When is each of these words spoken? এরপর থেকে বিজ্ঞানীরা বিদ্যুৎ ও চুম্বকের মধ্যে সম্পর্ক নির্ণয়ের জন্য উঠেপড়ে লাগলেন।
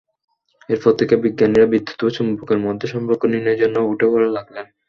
এরপর 0.69 0.91
থেকে 0.99 1.13
বিজ্ঞানীরা 1.23 1.65
বিদ্যুৎ 1.67 1.99
ও 2.03 2.15
চুম্বকের 2.15 2.59
মধ্যে 2.65 2.85
সম্পর্ক 2.93 3.21
নির্ণয়ের 3.31 3.61
জন্য 3.63 3.77
উঠেপড়ে 3.91 4.29
লাগলেন। 4.37 4.65